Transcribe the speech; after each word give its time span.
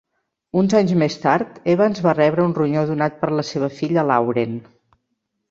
Uns 0.61 0.71
anys 0.77 0.93
més 1.01 1.17
tard, 1.25 1.59
Evans 1.73 2.01
va 2.07 2.15
rebre 2.21 2.47
un 2.49 2.57
ronyó 2.61 2.87
donat 2.93 3.21
per 3.21 3.31
la 3.41 3.47
seva 3.53 3.71
filla 3.83 4.09
Lauren. 4.15 4.59